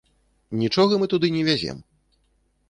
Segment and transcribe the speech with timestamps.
[0.61, 1.77] Нічога мы туды не вязем.